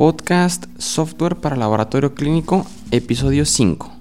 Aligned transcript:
podcast 0.00 0.64
Software 0.78 1.36
para 1.36 1.56
Laboratorio 1.56 2.14
Clínico, 2.14 2.64
episodio 2.90 3.44
5. 3.44 3.92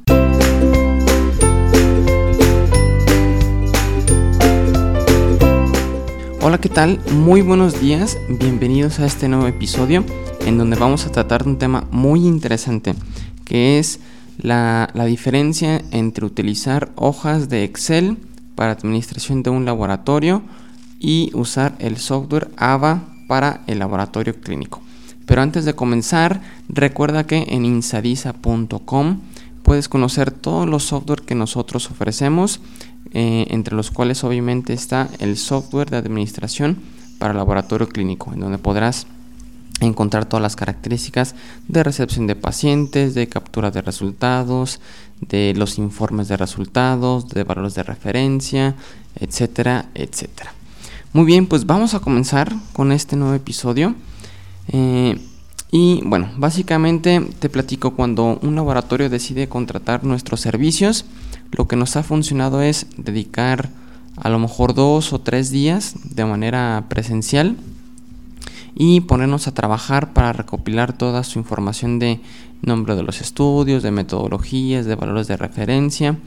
Hola, 6.39 6.57
¿qué 6.62 6.70
tal? 6.70 7.01
Muy 7.12 7.41
buenos 7.41 7.81
días, 7.81 8.17
bienvenidos 8.29 9.01
a 9.01 9.05
este 9.07 9.27
nuevo 9.27 9.47
episodio 9.47 10.05
en 10.46 10.57
donde 10.57 10.77
vamos 10.77 11.05
a 11.05 11.12
tratar 11.12 11.44
de 11.44 11.49
un 11.49 11.58
tema 11.58 11.85
muy 11.92 12.26
interesante 12.26 12.96
que 13.44 13.78
es 13.78 14.00
la, 14.38 14.90
la 14.94 15.04
diferencia 15.04 15.81
entre 15.92 16.26
utilizar 16.26 16.94
hojas 16.95 17.50
de 17.50 17.66
Excel 17.66 18.18
para 18.55 18.72
administración 18.72 19.44
de 19.44 19.50
un 19.50 19.66
laboratorio 19.66 20.44
y 20.98 21.30
usar 21.34 21.76
el 21.80 21.98
software 21.98 22.52
AVA 22.55 23.04
para 23.27 23.63
el 23.68 23.80
laboratorio 23.80 24.40
clínico. 24.40 24.81
Pero 25.30 25.43
antes 25.43 25.63
de 25.63 25.75
comenzar, 25.75 26.41
recuerda 26.70 27.27
que 27.27 27.45
en 27.49 27.63
insadisa.com 27.63 29.20
puedes 29.61 29.87
conocer 29.87 30.31
todos 30.31 30.67
los 30.67 30.85
software 30.85 31.21
que 31.21 31.35
nosotros 31.35 31.91
ofrecemos, 31.91 32.61
eh, 33.13 33.45
entre 33.51 33.75
los 33.75 33.91
cuales 33.91 34.23
obviamente 34.23 34.73
está 34.73 35.07
el 35.20 35.37
software 35.37 35.91
de 35.91 35.97
administración 35.97 36.79
para 37.20 37.35
laboratorio 37.35 37.87
clínico, 37.87 38.34
en 38.34 38.39
donde 38.39 38.57
podrás 38.57 39.05
encontrar 39.81 40.25
todas 40.25 40.41
las 40.41 40.55
características 40.55 41.35
de 41.67 41.84
recepción 41.84 42.25
de 42.25 42.35
pacientes, 42.35 43.13
de 43.13 43.27
captura 43.27 43.70
de 43.70 43.84
resultados, 43.84 44.81
de 45.21 45.53
los 45.55 45.77
informes 45.77 46.27
de 46.27 46.37
resultados, 46.37 47.29
de 47.29 47.43
valores 47.43 47.75
de 47.75 47.84
referencia, 47.84 48.73
etcétera, 49.15 49.89
etcétera. 49.93 50.53
Muy 51.13 51.25
bien, 51.25 51.45
pues 51.45 51.67
vamos 51.67 51.93
a 51.93 51.99
comenzar 51.99 52.51
con 52.73 52.91
este 52.91 53.15
nuevo 53.15 53.35
episodio. 53.35 53.93
Eh, 54.69 55.19
y 55.71 56.01
bueno, 56.03 56.29
básicamente 56.37 57.21
te 57.39 57.49
platico 57.49 57.91
cuando 57.95 58.39
un 58.41 58.55
laboratorio 58.55 59.09
decide 59.09 59.48
contratar 59.48 60.03
nuestros 60.03 60.41
servicios, 60.41 61.05
lo 61.51 61.67
que 61.67 61.76
nos 61.76 61.95
ha 61.95 62.03
funcionado 62.03 62.61
es 62.61 62.87
dedicar 62.98 63.70
a 64.16 64.30
lo 64.30 64.39
mejor 64.39 64.73
dos 64.73 65.14
o 65.14 65.20
tres 65.22 65.52
días 65.52 65.95
de 66.16 66.26
manera 66.26 66.86
presencial 66.89 67.56
y 68.76 69.02
ponernos 69.02 69.48
a 69.48 69.53
trabajar 69.53 70.14
para 70.14 70.34
recopilar 70.34 70.94
toda 70.94 71.23
su 71.23 71.39
información 71.39 72.00
de 72.00 72.22
nombre 72.61 72.95
de 72.95 73.04
los 73.04 73.22
estudios, 73.22 73.83
de 73.83 73.92
metodologías, 73.92 74.86
de 74.86 74.95
valores 74.95 75.28
de 75.28 75.38
referencia, 75.38 76.17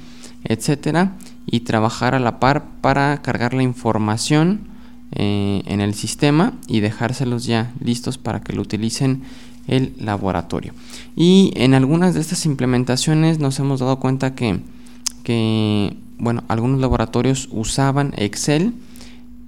etcétera, 0.45 1.17
y 1.47 1.61
trabajar 1.61 2.15
a 2.15 2.21
la 2.21 2.41
par 2.41 2.65
para 2.81 3.21
cargar 3.23 3.55
la 3.55 3.63
información 3.63 4.72
eh, 5.15 5.63
en 5.67 5.81
el 5.81 5.95
sistema 5.95 6.55
y 6.67 6.81
dejárselos 6.81 7.45
ya 7.45 7.73
listos 7.81 8.19
para 8.19 8.41
que 8.41 8.53
lo 8.53 8.63
utilicen 8.63 9.23
el 9.67 9.93
laboratorio. 9.99 10.73
Y 11.17 11.53
en 11.57 11.75
algunas 11.75 12.15
de 12.15 12.21
estas 12.21 12.47
implementaciones 12.47 13.39
nos 13.39 13.59
hemos 13.59 13.81
dado 13.81 13.99
cuenta 13.99 14.35
que, 14.35 14.61
que 15.23 15.97
bueno, 16.19 16.45
algunos 16.49 16.81
laboratorios 16.81 17.49
usaban 17.53 18.15
Excel 18.17 18.75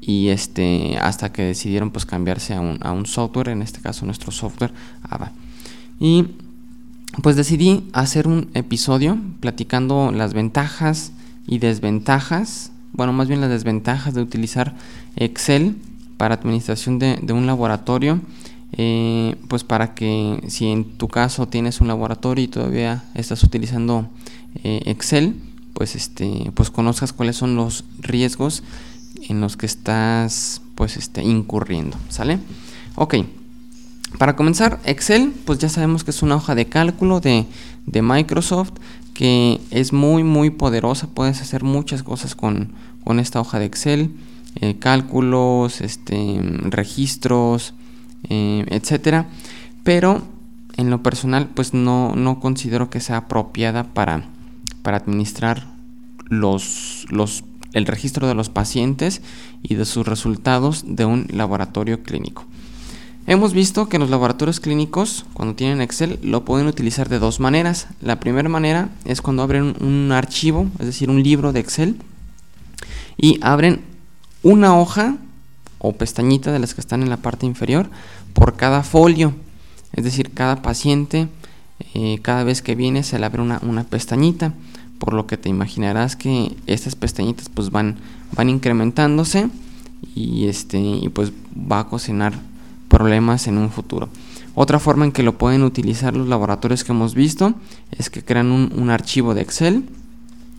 y 0.00 0.28
este 0.28 0.98
hasta 0.98 1.32
que 1.32 1.42
decidieron 1.42 1.90
pues 1.90 2.04
cambiarse 2.04 2.54
a 2.54 2.60
un, 2.60 2.78
a 2.82 2.92
un 2.92 3.06
software, 3.06 3.48
en 3.48 3.62
este 3.62 3.80
caso 3.80 4.04
nuestro 4.04 4.32
software 4.32 4.72
AVA. 5.08 5.32
Y 5.98 6.26
pues 7.22 7.36
decidí 7.36 7.88
hacer 7.92 8.28
un 8.28 8.50
episodio 8.54 9.18
platicando 9.40 10.12
las 10.12 10.34
ventajas 10.34 11.12
y 11.46 11.58
desventajas 11.58 12.72
bueno, 12.94 13.12
más 13.12 13.28
bien 13.28 13.40
las 13.40 13.50
desventajas 13.50 14.14
de 14.14 14.22
utilizar 14.22 14.74
Excel 15.16 15.76
para 16.16 16.36
administración 16.36 16.98
de, 16.98 17.32
un 17.32 17.46
laboratorio, 17.46 18.20
eh, 18.72 19.36
pues 19.48 19.64
para 19.64 19.94
que 19.94 20.42
si 20.48 20.68
en 20.68 20.84
tu 20.96 21.08
caso 21.08 21.46
tienes 21.48 21.80
un 21.80 21.88
laboratorio 21.88 22.44
y 22.44 22.48
todavía 22.48 23.04
estás 23.14 23.42
utilizando 23.42 24.08
eh, 24.62 24.82
Excel, 24.86 25.34
pues 25.74 25.96
este, 25.96 26.52
pues 26.54 26.70
conozcas 26.70 27.12
cuáles 27.12 27.36
son 27.36 27.56
los 27.56 27.84
riesgos 27.98 28.62
en 29.28 29.40
los 29.40 29.56
que 29.56 29.66
estás 29.66 30.62
pues 30.76 30.96
este, 30.96 31.22
incurriendo, 31.22 31.96
¿sale? 32.08 32.38
Ok, 32.94 33.16
para 34.18 34.36
comenzar, 34.36 34.80
Excel, 34.84 35.32
pues 35.44 35.58
ya 35.58 35.68
sabemos 35.68 36.04
que 36.04 36.12
es 36.12 36.22
una 36.22 36.36
hoja 36.36 36.54
de 36.54 36.66
cálculo 36.66 37.20
de, 37.20 37.46
de 37.86 38.02
Microsoft 38.02 38.72
que 39.14 39.60
es 39.70 39.92
muy 39.92 40.24
muy 40.24 40.50
poderosa, 40.50 41.08
puedes 41.08 41.40
hacer 41.40 41.62
muchas 41.62 42.02
cosas 42.02 42.34
con, 42.34 42.74
esta 43.18 43.40
hoja 43.40 43.58
de 43.58 43.66
Excel, 43.66 44.10
eh, 44.56 44.76
cálculos, 44.78 45.80
este, 45.80 46.40
registros, 46.64 47.74
eh, 48.28 48.64
etcétera, 48.68 49.28
pero 49.84 50.22
en 50.76 50.90
lo 50.90 51.02
personal 51.02 51.48
pues 51.54 51.74
no, 51.74 52.14
no 52.16 52.40
considero 52.40 52.90
que 52.90 53.00
sea 53.00 53.18
apropiada 53.18 53.84
para, 53.84 54.24
para 54.82 54.96
administrar 54.96 55.68
los, 56.28 57.06
los, 57.10 57.44
el 57.72 57.86
registro 57.86 58.26
de 58.26 58.34
los 58.34 58.48
pacientes 58.48 59.22
y 59.62 59.76
de 59.76 59.84
sus 59.84 60.06
resultados 60.06 60.84
de 60.86 61.04
un 61.04 61.26
laboratorio 61.30 62.02
clínico. 62.02 62.44
Hemos 63.26 63.54
visto 63.54 63.88
que 63.88 63.98
los 63.98 64.10
laboratorios 64.10 64.60
clínicos, 64.60 65.24
cuando 65.32 65.54
tienen 65.54 65.80
Excel, 65.80 66.18
lo 66.22 66.44
pueden 66.44 66.66
utilizar 66.66 67.08
de 67.08 67.18
dos 67.18 67.40
maneras. 67.40 67.86
La 68.02 68.20
primera 68.20 68.50
manera 68.50 68.90
es 69.06 69.22
cuando 69.22 69.42
abren 69.42 69.74
un 69.80 70.12
archivo, 70.12 70.68
es 70.78 70.84
decir, 70.84 71.08
un 71.08 71.22
libro 71.22 71.50
de 71.54 71.60
Excel, 71.60 71.96
y 73.16 73.38
abren 73.40 73.80
una 74.42 74.78
hoja 74.78 75.16
o 75.78 75.92
pestañita 75.92 76.52
de 76.52 76.58
las 76.58 76.74
que 76.74 76.82
están 76.82 77.02
en 77.02 77.08
la 77.08 77.16
parte 77.16 77.46
inferior 77.46 77.88
por 78.34 78.56
cada 78.56 78.82
folio. 78.82 79.32
Es 79.94 80.04
decir, 80.04 80.32
cada 80.34 80.60
paciente, 80.60 81.28
eh, 81.94 82.18
cada 82.20 82.44
vez 82.44 82.60
que 82.60 82.74
viene, 82.74 83.02
se 83.04 83.18
le 83.18 83.24
abre 83.24 83.40
una, 83.40 83.58
una, 83.62 83.84
pestañita. 83.84 84.52
Por 84.98 85.14
lo 85.14 85.26
que 85.26 85.38
te 85.38 85.48
imaginarás 85.48 86.14
que 86.14 86.54
estas 86.66 86.94
pestañitas 86.94 87.48
pues 87.48 87.70
van, 87.70 87.96
van 88.36 88.50
incrementándose 88.50 89.48
y, 90.14 90.46
este, 90.46 90.78
y 90.78 91.08
pues 91.08 91.32
va 91.54 91.80
a 91.80 91.88
cocinar 91.88 92.34
problemas 92.94 93.48
en 93.48 93.58
un 93.58 93.70
futuro. 93.70 94.08
Otra 94.54 94.78
forma 94.78 95.04
en 95.04 95.10
que 95.10 95.24
lo 95.24 95.36
pueden 95.36 95.64
utilizar 95.64 96.14
los 96.14 96.28
laboratorios 96.28 96.84
que 96.84 96.92
hemos 96.92 97.14
visto 97.16 97.54
es 97.90 98.08
que 98.08 98.22
crean 98.22 98.52
un, 98.52 98.88
archivo 98.88 99.34
de 99.34 99.40
Excel, 99.40 99.84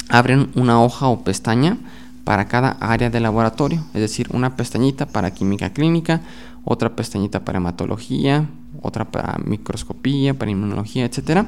abren 0.10 0.50
una 0.56 0.84
hoja 0.84 1.08
o 1.08 1.24
pestaña 1.24 1.78
para 2.26 2.50
cada 2.50 2.72
área 2.82 3.10
del 3.10 3.24
laboratorio, 3.24 3.86
es 3.94 4.02
decir, 4.02 4.28
una 4.34 4.58
pestañita 4.58 5.06
para 5.06 5.32
química 5.32 5.70
clínica, 5.70 6.22
otra 6.66 6.94
pestañita 6.94 7.46
para 7.46 7.60
hematología, 7.60 8.50
otra 8.82 9.06
para 9.06 9.38
microscopía, 9.38 10.34
para 10.34 10.52
inmunología, 10.52 11.06
etcétera, 11.06 11.46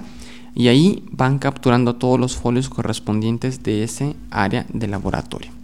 y 0.56 0.70
ahí 0.70 1.04
van 1.12 1.38
capturando 1.38 1.98
todos 1.98 2.18
los 2.18 2.38
folios 2.38 2.70
correspondientes 2.70 3.62
de 3.62 3.84
ese 3.84 4.16
área 4.32 4.66
del 4.72 4.92
laboratorio. 4.92 5.57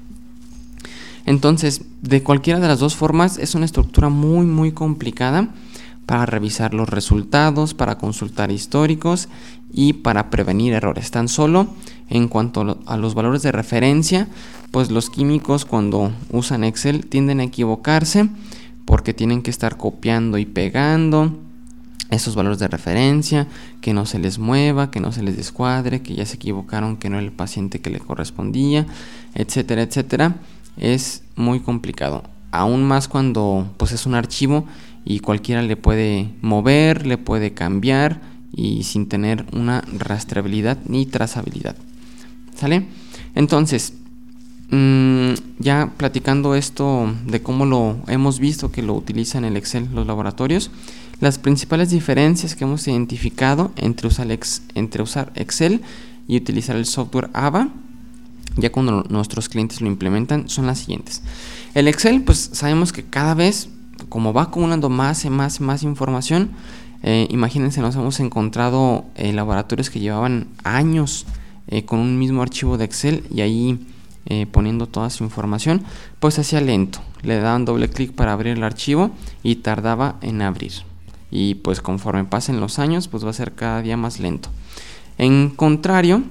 Entonces, 1.26 1.82
de 2.02 2.24
cualquiera 2.24 2.60
de 2.60 2.68
las 2.68 2.80
dos 2.80 2.96
formas 2.96 3.38
es 3.38 3.56
una 3.56 3.66
estructura 3.66 4.10
muy 4.10 4.46
muy 4.46 4.72
complicada 4.72 5.50
para 6.06 6.26
revisar 6.26 6.74
los 6.74 6.90
resultados, 6.90 7.74
para 7.74 7.98
consultar 7.98 8.52
históricos 8.52 9.30
y 9.72 9.94
para 9.94 10.30
prevenir 10.30 10.74
errores. 10.74 11.12
Tan 11.12 11.28
solo 11.28 11.68
en 12.10 12.28
cuanto 12.28 12.78
a 12.86 12.98
los 12.98 13.16
valores 13.16 13.42
de 13.42 13.52
referencia, 13.52 14.28
pues 14.72 14.92
los 14.92 15.10
químicos 15.10 15.66
cuando 15.66 16.12
usan 16.30 16.64
Excel 16.64 17.06
tienden 17.06 17.40
a 17.40 17.46
equivocarse 17.46 18.30
porque 18.86 19.14
tienen 19.14 19.42
que 19.42 19.52
estar 19.52 19.78
copiando 19.78 20.38
y 20.38 20.46
pegando 20.46 21.40
esos 22.10 22.36
valores 22.36 22.60
de 22.60 22.68
referencia, 22.68 23.48
que 23.82 23.94
no 23.94 24.06
se 24.06 24.20
les 24.20 24.38
mueva, 24.38 24.92
que 24.92 25.00
no 25.00 25.12
se 25.12 25.24
les 25.24 25.36
descuadre, 25.36 26.04
que 26.04 26.14
ya 26.14 26.26
se 26.26 26.36
equivocaron, 26.36 26.98
que 26.98 27.10
no 27.10 27.16
era 27.16 27.26
el 27.26 27.32
paciente 27.32 27.80
que 27.80 27.90
le 27.90 28.00
correspondía, 28.00 28.86
etcétera, 29.34 29.82
etcétera 29.82 30.36
es 30.78 31.24
muy 31.36 31.60
complicado. 31.60 32.24
Aún 32.52 32.84
más 32.84 33.08
cuando 33.08 33.74
pues 33.78 33.92
es 33.92 34.06
un 34.06 34.16
archivo 34.16 34.66
y 35.06 35.20
cualquiera 35.20 35.62
le 35.62 35.76
puede 35.76 36.30
mover, 36.42 37.06
le 37.06 37.18
puede 37.18 37.54
cambiar 37.54 38.22
y 38.56 38.84
sin 38.84 39.08
tener 39.08 39.46
una 39.52 39.84
rastreabilidad 39.98 40.78
ni 40.86 41.06
trazabilidad. 41.06 41.76
¿Sale? 42.56 42.86
Entonces, 43.36 43.94
mm, 44.70 45.34
ya 45.60 45.92
platicando 45.98 46.56
esto 46.56 47.12
de 47.26 47.42
cómo 47.42 47.66
lo 47.66 47.98
hemos 48.08 48.40
visto 48.40 48.72
que 48.72 48.84
lo 48.84 48.94
utilizan 48.94 49.46
el 49.46 49.58
Excel 49.58 49.90
los 49.94 50.06
laboratorios, 50.06 50.70
las 51.20 51.40
principales 51.40 51.90
diferencias 51.90 52.56
que 52.56 52.64
hemos 52.64 52.88
identificado 52.88 53.72
entre 53.76 54.08
usar, 54.08 54.28
entre 54.76 55.02
usar 55.02 55.32
Excel 55.36 55.82
y 56.28 56.38
utilizar 56.38 56.76
el 56.76 56.86
software 56.86 57.30
AVA 57.34 57.70
ya 58.58 58.72
cuando 58.72 59.04
nuestros 59.10 59.50
clientes 59.50 59.82
lo 59.82 59.88
implementan, 59.88 60.50
son 60.50 60.68
las 60.68 60.80
siguientes. 60.80 61.22
El 61.74 61.88
Excel, 61.88 62.22
pues 62.24 62.52
sabemos 62.54 62.94
que 62.94 63.04
cada 63.04 63.34
vez, 63.34 63.70
como 64.10 64.34
va 64.34 64.44
acumulando 64.44 64.90
más 64.90 65.26
y 65.26 65.30
más 65.30 65.60
y 65.60 65.64
más 65.64 65.84
información, 65.84 66.52
eh, 67.04 67.28
imagínense, 67.30 67.82
nos 67.82 67.96
hemos 67.96 68.20
encontrado 68.22 69.06
eh, 69.16 69.34
laboratorios 69.34 69.90
que 69.90 70.00
llevaban 70.00 70.48
años 70.64 71.26
eh, 71.68 71.84
con 71.84 72.00
un 72.00 72.18
mismo 72.18 72.42
archivo 72.42 72.78
de 72.78 72.86
Excel 72.86 73.24
y 73.30 73.42
ahí 73.42 73.88
poniendo 74.54 74.88
toda 74.88 75.10
su 75.10 75.26
información, 75.26 75.84
pues 76.22 76.40
hacía 76.40 76.62
lento. 76.62 77.00
Le 77.24 77.40
daban 77.40 77.66
doble 77.66 77.90
clic 77.90 78.14
para 78.14 78.32
abrir 78.32 78.54
el 78.54 78.64
archivo 78.64 79.12
y 79.44 79.56
tardaba 79.56 80.16
en 80.22 80.42
abrir. 80.42 80.72
y 81.30 81.56
pues 81.56 81.82
conforme 81.82 82.24
pasen 82.24 82.62
los 82.62 82.80
años 82.80 83.10
pues 83.10 83.26
va 83.26 83.32
a 83.32 83.34
ser 83.34 83.52
cada 83.52 83.82
día 83.82 83.98
más 83.98 84.22
lento. 84.22 84.48
En 85.18 85.50
contrario, 85.50 86.24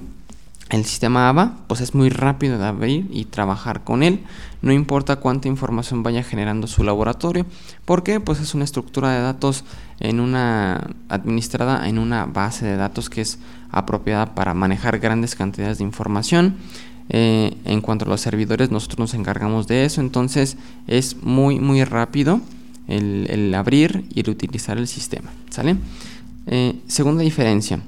el 0.73 0.85
sistema 0.85 1.29
AVA 1.29 1.53
pues 1.67 1.81
es 1.81 1.93
muy 1.93 2.09
rápido 2.09 2.57
de 2.57 2.65
abrir 2.65 3.07
y 3.11 3.25
trabajar 3.25 3.83
con 3.83 4.01
él, 4.01 4.21
no 4.63 4.73
importa 4.73 5.17
cuánta 5.17 5.47
información 5.47 6.01
vaya 6.01 6.23
generando 6.23 6.65
su 6.65 6.83
laboratorio, 6.83 7.45
porque 7.85 8.19
pues 8.19 8.39
es 8.39 8.55
una 8.55 8.63
estructura 8.63 9.11
de 9.11 9.21
datos 9.21 9.65
en 9.99 10.19
una 10.19 10.89
administrada 11.09 11.87
en 11.87 11.99
una 11.99 12.25
base 12.25 12.65
de 12.65 12.75
datos 12.75 13.11
que 13.11 13.21
es 13.21 13.37
apropiada 13.69 14.33
para 14.33 14.55
manejar 14.55 14.97
grandes 14.97 15.35
cantidades 15.35 15.77
de 15.77 15.83
información. 15.83 16.55
Eh, 17.09 17.55
en 17.65 17.81
cuanto 17.81 18.05
a 18.05 18.07
los 18.07 18.21
servidores, 18.21 18.71
nosotros 18.71 18.97
nos 18.97 19.13
encargamos 19.13 19.67
de 19.67 19.85
eso, 19.85 20.01
entonces 20.01 20.57
es 20.87 21.21
muy 21.21 21.59
muy 21.59 21.83
rápido 21.83 22.41
el, 22.87 23.53
abrir 23.53 24.05
y 24.11 24.27
utilizar 24.27 24.79
el 24.79 24.87
sistema. 24.87 25.29
¿Sale? 25.51 25.75
Eh, 26.47 26.79
segunda 26.87 27.21
diferencia 27.21 27.79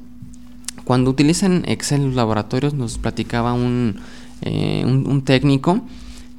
cuando 0.86 1.10
utilizan 1.10 1.64
Excel 1.68 2.02
en 2.02 2.08
los 2.08 2.16
laboratorios, 2.16 2.76
nos 2.76 3.00
platicaba 3.00 3.56
eh, 4.42 4.84
un, 4.86 5.08
un, 5.08 5.22
técnico 5.24 5.82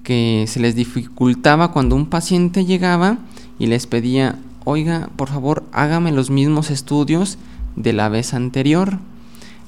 que 0.05 0.45
se 0.47 0.61
les 0.61 0.77
dificultaba 0.77 1.73
cuando 1.73 1.97
un 1.97 2.07
paciente 2.07 2.65
llegaba 2.65 3.19
y 3.59 3.67
les 3.67 3.89
pedía, 3.89 4.39
oiga, 4.65 5.11
por 5.17 5.29
favor, 5.29 5.65
hágame 5.73 6.13
los 6.13 6.31
mismos 6.31 6.71
estudios 6.71 7.39
de 7.75 7.93
la 7.93 8.09
vez 8.09 8.35
anterior. 8.35 9.01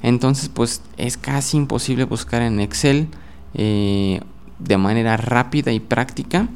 Entonces, 0.01 0.47
pues 0.47 0.81
es 0.95 1.17
casi 1.17 1.57
imposible 1.57 2.05
buscar 2.05 2.41
en 2.41 2.61
Excel 2.61 3.09
eh, 3.53 4.21
de 4.59 4.77
manera 4.77 5.17
rápida 5.17 5.73
y 5.73 5.81
práctica. 5.81 6.47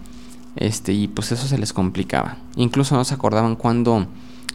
Este, 0.56 0.94
y 0.94 1.10
pues 1.10 1.34
eso 1.34 1.46
se 1.46 1.58
les 1.58 1.74
complicaba. 1.74 2.38
Incluso 2.56 2.96
no 2.96 3.04
se 3.04 3.16
acordaban 3.16 3.58
cuándo, 3.58 4.08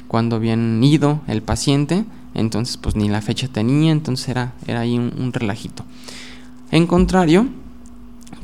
cuando 0.06 0.36
habían 0.36 0.82
ido 0.82 1.20
el 1.26 1.42
paciente 1.42 2.06
entonces 2.38 2.76
pues 2.76 2.96
ni 2.96 3.08
la 3.08 3.20
fecha 3.20 3.48
tenía, 3.48 3.92
entonces 3.92 4.28
era, 4.28 4.52
era 4.66 4.80
ahí 4.80 4.98
un, 4.98 5.32
relajito. 5.32 5.84
En 6.70 6.86
contrario, 6.86 7.46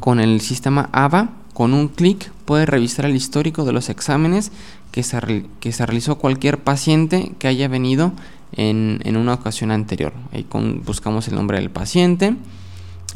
con 0.00 0.20
el 0.20 0.41
sistema 0.41 0.88
AVA, 0.93 1.31
con 1.52 1.73
un 1.73 1.88
clic 1.88 2.32
puede 2.44 2.67
revisar 2.67 3.05
el 3.06 3.14
histórico 3.14 3.64
de 3.64 3.73
los 3.73 3.88
exámenes 3.88 4.50
que 4.91 5.02
se, 5.02 5.46
que 5.61 5.73
se 5.73 5.87
realizó 5.87 6.19
cualquier 6.19 6.58
paciente 6.58 7.32
que 7.38 7.49
haya 7.49 7.69
venido 7.69 8.12
en, 8.52 9.17
una 9.17 9.35
ocasión 9.35 9.70
anterior. 9.70 10.12
Ahí 10.32 10.47
buscamos 10.85 11.29
el 11.29 11.35
nombre 11.35 11.58
del 11.58 11.70
paciente, 11.70 12.37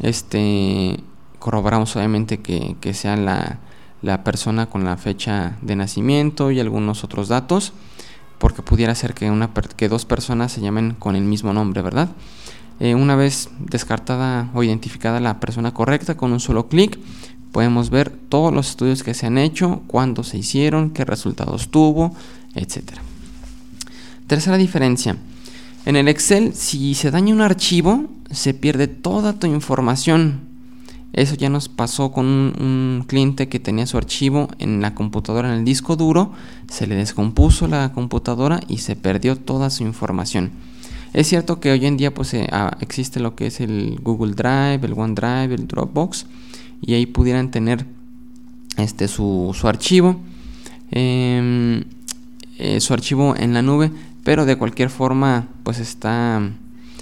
este, 0.01 0.99
corroboramos 1.39 1.95
obviamente 1.95 2.39
que, 2.39 2.93
sea 2.93 3.17
la, 3.17 3.59
la 4.01 4.23
persona 4.23 4.67
con 4.67 4.85
la 4.85 4.97
fecha 4.97 5.57
de 5.61 5.75
nacimiento 5.75 6.51
y 6.51 6.59
algunos 6.59 7.03
otros 7.03 7.27
datos 7.27 7.73
porque 8.39 8.63
pudiera 8.63 8.95
ser 8.95 9.13
que, 9.13 9.29
una, 9.29 9.51
que 9.53 9.89
dos 9.89 10.05
personas 10.05 10.51
se 10.51 10.61
llamen 10.61 10.95
con 10.97 11.15
el 11.15 11.23
mismo 11.23 11.53
nombre, 11.53 11.81
¿verdad? 11.81 12.09
Eh, 12.79 12.95
una 12.95 13.15
vez 13.15 13.49
descartada 13.59 14.49
o 14.53 14.63
identificada 14.63 15.19
la 15.19 15.39
persona 15.39 15.73
correcta 15.73 16.15
con 16.15 16.31
un 16.31 16.39
solo 16.39 16.67
clic, 16.69 16.97
podemos 17.51 17.89
ver 17.89 18.09
todos 18.09 18.53
los 18.53 18.69
estudios 18.69 19.03
que 19.03 19.13
se 19.13 19.25
han 19.25 19.37
hecho, 19.37 19.81
cuándo 19.87 20.23
se 20.23 20.37
hicieron, 20.37 20.91
qué 20.91 21.03
resultados 21.03 21.69
tuvo, 21.69 22.15
etc. 22.55 22.93
Tercera 24.27 24.57
diferencia. 24.57 25.17
En 25.85 25.95
el 25.95 26.07
Excel, 26.07 26.53
si 26.53 26.95
se 26.95 27.11
daña 27.11 27.33
un 27.33 27.41
archivo, 27.41 28.05
se 28.31 28.53
pierde 28.53 28.87
toda 28.87 29.33
tu 29.33 29.47
información 29.47 30.48
eso 31.13 31.35
ya 31.35 31.49
nos 31.49 31.69
pasó 31.69 32.11
con 32.11 32.25
un, 32.25 33.05
cliente 33.07 33.49
que 33.49 33.59
tenía 33.59 33.87
su 33.87 33.97
archivo 33.97 34.47
en 34.59 34.81
la 34.81 34.93
computadora, 34.93 35.51
en 35.51 35.59
el 35.59 35.65
disco 35.65 35.95
duro, 35.95 36.31
se 36.69 36.85
le 36.85 36.95
descompuso 36.95 37.67
la 37.67 37.91
computadora 37.93 38.59
y 38.67 38.77
se 38.77 38.95
perdió 38.95 39.35
toda 39.35 39.69
su 39.69 39.83
información. 39.83 40.51
Es 41.13 41.27
cierto 41.27 41.59
que 41.59 41.71
hoy 41.71 41.85
en 41.87 41.97
día 41.97 42.13
pues, 42.13 42.33
eh, 42.35 42.47
ah, 42.51 42.77
existe 42.81 43.19
lo 43.19 43.35
que 43.35 43.47
es 43.47 43.59
el 43.59 43.99
Google 44.03 44.33
Drive, 44.33 44.81
el 44.83 44.93
OneDrive, 44.93 45.55
el 45.55 45.67
Dropbox, 45.67 46.27
y 46.81 46.93
ahí 46.93 47.07
pudieran 47.07 47.49
tener 47.49 47.85
este, 48.77 49.07
su, 49.07 49.53
archivo, 49.63 50.21
em, 50.91 51.83
eh, 52.59 52.79
su 52.79 52.93
archivo 52.93 53.35
en 53.35 53.53
la 53.55 53.63
nube, 53.63 53.91
pero 54.23 54.45
de 54.45 54.57
cualquier 54.57 54.91
forma 54.91 55.47
pues 55.63 55.79
está, 55.79 56.41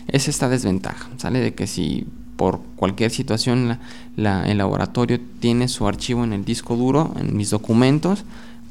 es 0.07 0.29
esta 0.29 0.47
desventaja, 0.47 1.09
¿sale? 1.17 1.39
De 1.39 1.53
que 1.53 1.67
si 1.67 2.07
por 2.37 2.61
cualquier 2.75 3.11
situación 3.11 3.79
el 4.15 4.57
laboratorio 4.57 5.19
tiene 5.39 5.67
su 5.67 5.87
archivo 5.87 6.23
en 6.23 6.33
el 6.33 6.45
disco 6.45 6.75
duro, 6.75 7.13
en 7.19 7.35
mis 7.35 7.49
documentos, 7.49 8.23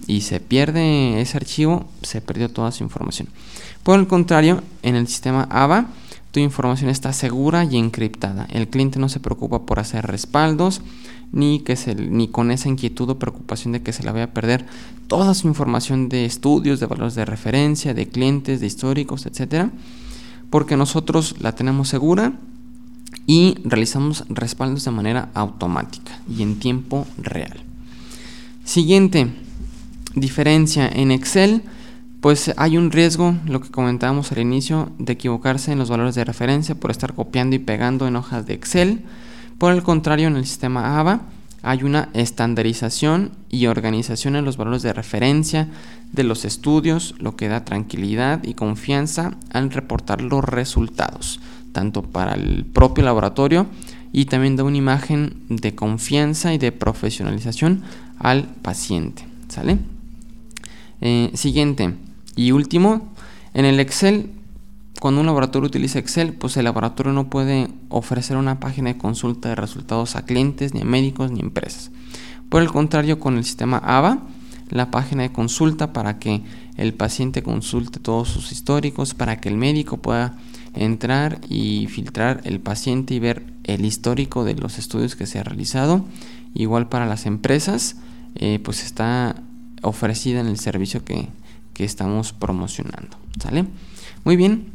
y 0.07 0.23
se 0.23 0.41
pierde 0.41 1.21
ese 1.21 1.37
archivo, 1.37 1.87
se 2.03 2.21
perdió 2.21 2.49
toda 2.49 2.73
su 2.73 2.85
información. 2.85 3.29
Por 3.83 3.99
el 3.99 4.07
contrario, 4.07 4.63
en 4.83 4.95
el 4.95 5.09
sistema 5.09 5.47
AVA, 5.51 5.87
tu 6.31 6.41
información 6.41 6.91
está 6.91 7.13
segura 7.13 7.65
y 7.65 7.77
encriptada. 7.77 8.47
El 8.51 8.69
cliente 8.69 8.99
no 8.99 9.09
se 9.09 9.21
preocupa 9.21 9.63
por 9.63 9.79
hacer 9.81 10.07
respaldos, 10.07 10.81
ni, 11.33 11.61
que 11.61 11.77
se, 11.77 11.95
ni 11.95 12.29
con 12.29 12.51
esa 12.51 12.69
inquietud 12.69 13.11
o 13.11 13.19
preocupación 13.19 13.73
de 13.73 13.83
que 13.83 13.93
se 13.93 14.05
la 14.05 14.13
vaya 14.13 14.25
a 14.27 14.35
perder 14.35 14.67
toda 15.09 15.35
su 15.35 15.49
información 15.49 16.09
de 16.09 16.25
estudios, 16.25 16.79
de 16.79 16.87
valores 16.87 17.15
de 17.15 17.25
referencia, 17.25 17.95
de 17.95 18.09
clientes, 18.09 18.61
de 18.61 18.67
históricos, 18.67 19.27
etcétera, 19.27 19.71
porque 20.51 20.77
nosotros 20.77 21.37
la 21.41 21.53
tenemos 21.53 21.89
segura 21.89 22.35
y 23.27 23.59
realizamos 23.65 24.25
respaldos 24.29 24.85
de 24.85 24.93
manera 24.93 25.29
automática 25.35 26.19
y 26.29 26.43
en 26.43 26.59
tiempo 26.59 27.07
real. 27.19 27.61
Siguiente 28.65 29.29
diferencia 30.15 30.89
en 30.89 31.11
Excel, 31.11 31.63
pues 32.21 32.53
hay 32.57 32.79
un 32.79 32.91
riesgo, 32.91 33.35
lo 33.47 33.61
que 33.61 33.71
comentábamos 33.71 34.33
al 34.33 34.39
inicio, 34.39 34.91
de 34.99 35.13
equivocarse 35.13 35.73
en 35.73 35.79
los 35.79 35.91
valores 35.91 36.15
de 36.15 36.25
referencia 36.25 36.75
por 36.75 36.91
estar 36.91 37.15
copiando 37.15 37.57
y 37.57 37.61
pegando 37.61 38.07
en 38.07 38.17
hojas 38.17 38.47
de 38.47 38.55
Excel. 38.55 39.05
Por 39.59 39.73
el 39.73 39.83
contrario, 39.83 40.29
en 40.29 40.37
el 40.37 40.47
sistema 40.47 40.99
AVA 40.99 41.23
hay 41.63 41.83
una 41.83 42.09
estandarización 42.15 43.33
y 43.51 43.67
organización 43.67 44.37
en 44.37 44.45
los 44.45 44.57
valores 44.57 44.83
de 44.83 44.93
referencia 44.93 45.69
de 46.13 46.25
los 46.25 46.45
estudios, 46.45 47.15
lo 47.19 47.37
que 47.37 47.49
da 47.49 47.65
tranquilidad 47.65 48.43
y 48.45 48.55
confianza 48.55 49.37
al 49.53 49.71
reportar 49.71 50.23
los 50.23 50.45
resultados 50.45 51.41
tanto 51.77 52.01
para 52.01 52.33
el 52.33 52.65
propio 52.65 53.05
laboratorio 53.05 53.67
y 54.11 54.25
también 54.25 54.57
da 54.57 54.65
una 54.65 54.79
imagen 54.79 55.43
de 55.51 55.75
confianza 55.75 56.55
y 56.55 56.59
de 56.59 56.73
profesionalización 56.73 57.83
al 58.19 58.45
paciente. 58.63 59.27
¿Sale? 59.49 59.79
Eh, 61.03 61.31
siguiente 61.35 61.95
y 62.35 62.53
último, 62.53 63.13
en 63.53 63.67
el 63.67 63.79
Excel, 63.79 64.31
cuando 65.03 65.21
un 65.21 65.27
laboratorio 65.27 65.67
utiliza 65.67 65.99
Excel, 65.99 66.33
pues 66.33 66.57
el 66.57 66.65
laboratorio 66.65 67.13
no 67.13 67.29
puede 67.29 67.69
ofrecer 67.91 68.39
una 68.39 68.59
página 68.59 68.95
de 68.95 68.97
consulta 68.97 69.51
de 69.51 69.57
resultados 69.57 70.17
a 70.17 70.25
clientes, 70.25 70.73
ni 70.73 70.81
a 70.81 70.87
médicos, 70.87 71.31
ni 71.31 71.41
empresas. 71.41 71.91
Por 72.49 72.63
el 72.63 72.73
contrario, 72.73 73.21
con 73.21 73.37
el 73.37 73.45
sistema 73.45 73.77
AVA, 73.77 74.23
la 74.71 74.91
página 74.91 75.25
de 75.25 75.33
consulta 75.33 75.93
para 75.93 76.19
que 76.19 76.43
el 76.79 76.95
paciente 76.95 77.43
consulte 77.43 78.01
todos 78.01 78.29
sus 78.29 78.51
históricos, 78.51 79.13
para 79.13 79.43
que 79.43 79.51
el 79.51 79.59
médico 79.59 79.99
pueda 79.99 80.39
entrar 80.77 81.41
y 81.49 81.87
filtrar 81.89 82.41
el 82.45 82.61
paciente 82.61 83.15
y 83.15 83.19
ver 83.19 83.43
el 83.65 83.85
histórico 83.85 84.45
de 84.45 84.55
los 84.55 84.79
estudios 84.79 85.17
que 85.17 85.27
se 85.27 85.39
ha 85.39 85.43
realizado. 85.43 86.05
Igual 86.55 86.89
para 86.89 87.07
las 87.07 87.27
empresas, 87.27 87.97
eh, 88.35 88.61
pues 88.63 88.85
está 88.85 89.37
ofrecida 89.83 90.41
en 90.41 90.47
el 90.47 90.59
servicio 90.59 91.05
que, 91.05 91.29
que 91.75 91.85
estamos 91.85 92.33
promocionando. 92.33 93.19
¿Sale? 93.41 93.67
Muy 94.25 94.37
bien, 94.37 94.73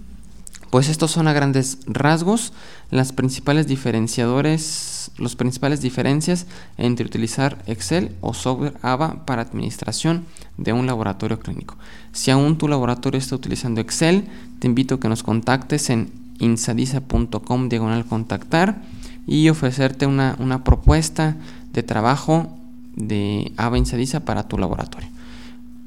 pues 0.72 0.88
estos 0.88 1.12
son 1.12 1.28
a 1.28 1.34
grandes 1.34 1.80
rasgos 1.86 2.54
las 2.92 3.12
principales 3.12 3.68
diferenciadores, 3.68 5.12
los 5.18 5.36
principales 5.36 5.82
diferencias 5.82 6.48
entre 6.78 7.06
utilizar 7.06 7.62
Excel 7.68 8.16
o 8.22 8.34
software 8.34 8.78
AVA 8.82 9.26
para 9.26 9.42
administración 9.42 10.26
de 10.58 10.72
un 10.72 10.88
laboratorio 10.88 11.40
clínico. 11.40 11.78
Si 12.14 12.32
aún 12.32 12.58
tu 12.58 12.70
laboratorio 12.70 13.20
está 13.20 13.36
utilizando 13.36 13.82
Excel, 13.82 14.30
te 14.60 14.68
invito 14.68 14.96
a 14.96 15.00
que 15.02 15.10
nos 15.10 15.24
contactes 15.24 15.90
en 15.90 16.10
insadisa.com 16.40 17.68
diagonal 17.68 18.06
contactar 18.06 18.82
y 19.28 19.50
ofrecerte 19.50 20.06
una, 20.06 20.38
una 20.40 20.64
propuesta 20.64 21.36
de 21.74 21.84
trabajo 21.84 22.58
de 22.96 23.52
AVA 23.58 23.78
Insadisa 23.78 24.22
para 24.22 24.48
tu 24.48 24.58
laboratorio. 24.58 25.10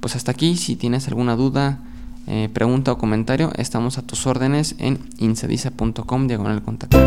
Pues 0.00 0.14
hasta 0.14 0.32
aquí, 0.32 0.58
si 0.58 0.76
tienes 0.76 1.08
alguna 1.08 1.36
duda, 1.36 1.80
eh, 2.26 2.48
pregunta 2.52 2.92
o 2.92 2.98
comentario, 2.98 3.50
estamos 3.56 3.98
a 3.98 4.02
tus 4.02 4.26
órdenes 4.26 4.74
en 4.78 4.98
incedisa.com 5.18 6.26
diagonal 6.26 6.62
contacto. 6.62 6.98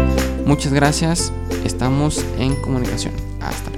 Muchas 0.45 0.73
gracias, 0.73 1.31
estamos 1.65 2.25
en 2.39 2.55
comunicación. 2.61 3.13
Hasta. 3.41 3.76